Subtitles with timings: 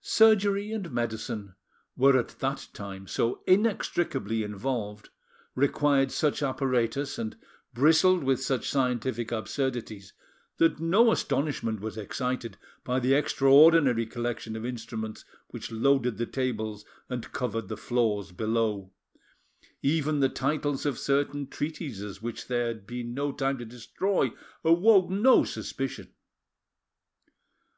[0.00, 1.56] Surgery and medicine
[1.94, 5.10] were at that time so inextricably involved,
[5.54, 7.36] required such apparatus, and
[7.74, 10.14] bristled with such scientific absurdities,
[10.56, 16.86] that no astonishment was excited by the extraordinary collection of instruments which loaded the tables
[17.10, 18.90] and covered the floors below:
[19.82, 24.30] even the titles of certain treatises which there had been no time to destroy,
[24.64, 26.10] awoke no suspicion.